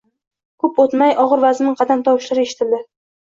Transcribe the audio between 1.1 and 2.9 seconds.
og`ir-vazmin qadam tovushlari eshitildi